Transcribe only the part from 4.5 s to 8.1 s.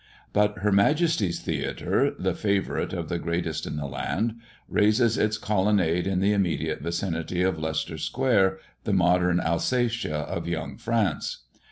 raises its colonnade in the immediate vicinity of Leicester